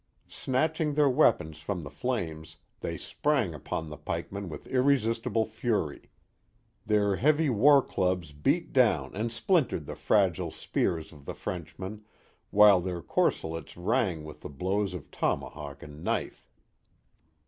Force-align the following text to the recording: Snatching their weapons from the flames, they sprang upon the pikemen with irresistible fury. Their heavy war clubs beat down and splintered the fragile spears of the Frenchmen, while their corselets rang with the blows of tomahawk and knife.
Snatching 0.29 0.95
their 0.95 1.11
weapons 1.11 1.59
from 1.59 1.83
the 1.83 1.91
flames, 1.91 2.57
they 2.79 2.97
sprang 2.97 3.53
upon 3.53 3.87
the 3.91 3.97
pikemen 3.97 4.49
with 4.49 4.65
irresistible 4.65 5.45
fury. 5.45 6.09
Their 6.87 7.17
heavy 7.17 7.51
war 7.51 7.83
clubs 7.83 8.33
beat 8.33 8.73
down 8.73 9.13
and 9.15 9.31
splintered 9.31 9.85
the 9.85 9.95
fragile 9.95 10.49
spears 10.49 11.11
of 11.13 11.25
the 11.25 11.35
Frenchmen, 11.35 12.03
while 12.49 12.81
their 12.81 13.03
corselets 13.03 13.77
rang 13.77 14.23
with 14.23 14.41
the 14.41 14.49
blows 14.49 14.95
of 14.95 15.11
tomahawk 15.11 15.83
and 15.83 16.03
knife. 16.03 16.49